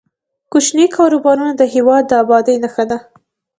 [0.51, 2.97] کوچني کاروبارونه د هیواد د ابادۍ نښه ده.